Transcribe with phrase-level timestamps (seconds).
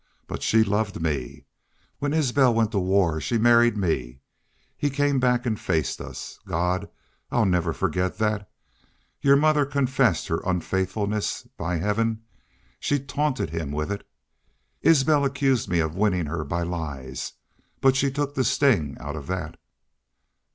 [0.25, 1.45] But she loved me.
[1.99, 4.17] When Isbel went to war she married me.
[4.75, 6.39] He came back an' faced us.
[6.47, 6.89] God!
[7.29, 8.49] I'll never forget that.
[9.21, 12.23] Your mother confessed her unfaithfulness by Heaven!
[12.79, 14.03] She taunted him with it.
[14.81, 17.33] Isbel accused me of winnin' her by lies.
[17.79, 19.55] But she took the sting out of that.